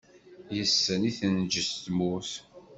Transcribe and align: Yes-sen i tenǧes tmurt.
Yes-sen 0.55 1.01
i 1.09 1.11
tenǧes 1.17 1.69
tmurt. 1.85 2.31